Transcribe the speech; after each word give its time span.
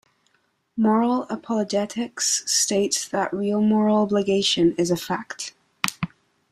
Moral 0.75 1.27
apologetics 1.29 2.41
states 2.51 3.07
that 3.07 3.31
real 3.31 3.61
moral 3.61 3.97
obligation 3.99 4.73
is 4.75 4.89
a 4.89 4.97
fact. 4.97 5.53